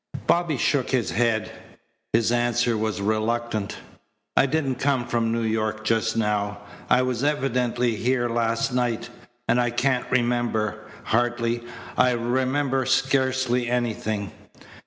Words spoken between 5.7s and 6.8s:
just now.